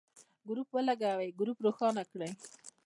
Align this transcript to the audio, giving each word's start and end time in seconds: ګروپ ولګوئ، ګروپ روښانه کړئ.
ګروپ 0.49 0.67
ولګوئ، 0.75 1.29
ګروپ 1.39 1.57
روښانه 1.65 2.03
کړئ. 2.11 2.31